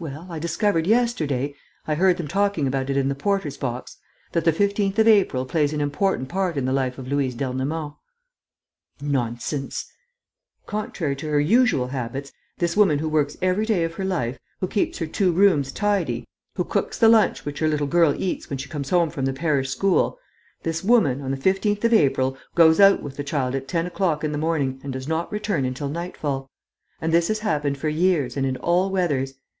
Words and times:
"Well, 0.00 0.26
I 0.28 0.40
discovered 0.40 0.88
yesterday 0.88 1.54
I 1.86 1.94
heard 1.94 2.16
them 2.16 2.26
talking 2.26 2.66
about 2.66 2.90
it 2.90 2.96
in 2.96 3.08
the 3.08 3.14
porter's 3.14 3.56
box 3.56 3.98
that 4.32 4.44
the 4.44 4.52
15th 4.52 4.98
of 4.98 5.06
April 5.06 5.46
plays 5.46 5.72
an 5.72 5.80
important 5.80 6.28
part 6.28 6.56
in 6.56 6.64
the 6.64 6.72
life 6.72 6.98
of 6.98 7.06
Louise 7.06 7.36
d'Ernemont." 7.36 7.94
"Nonsense!" 9.00 9.86
"Contrary 10.66 11.14
to 11.14 11.28
her 11.30 11.38
usual 11.38 11.86
habits, 11.86 12.32
this 12.58 12.76
woman 12.76 12.98
who 12.98 13.08
works 13.08 13.36
every 13.40 13.64
day 13.64 13.84
of 13.84 13.94
her 13.94 14.04
life, 14.04 14.36
who 14.60 14.66
keeps 14.66 14.98
her 14.98 15.06
two 15.06 15.30
rooms 15.30 15.70
tidy, 15.70 16.26
who 16.56 16.64
cooks 16.64 16.98
the 16.98 17.08
lunch 17.08 17.44
which 17.44 17.60
her 17.60 17.68
little 17.68 17.86
girl 17.86 18.20
eats 18.20 18.50
when 18.50 18.58
she 18.58 18.68
comes 18.68 18.90
home 18.90 19.10
from 19.10 19.24
the 19.26 19.32
parish 19.32 19.70
school... 19.70 20.18
this 20.64 20.82
woman, 20.82 21.20
on 21.20 21.30
the 21.30 21.36
15th 21.36 21.84
of 21.84 21.94
April, 21.94 22.36
goes 22.56 22.80
out 22.80 23.00
with 23.04 23.16
the 23.16 23.22
child 23.22 23.54
at 23.54 23.68
ten 23.68 23.86
o'clock 23.86 24.24
in 24.24 24.32
the 24.32 24.38
morning 24.38 24.80
and 24.82 24.92
does 24.92 25.06
not 25.06 25.30
return 25.30 25.64
until 25.64 25.88
nightfall. 25.88 26.50
And 27.00 27.12
this 27.14 27.28
has 27.28 27.38
happened 27.38 27.78
for 27.78 27.88
years 27.88 28.36
and 28.36 28.44
in 28.44 28.56
all 28.56 28.90
weathers. 28.90 29.34